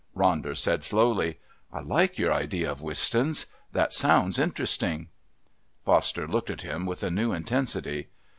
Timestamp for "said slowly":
0.57-1.37